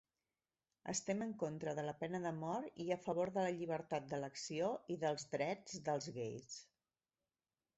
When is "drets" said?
5.37-5.77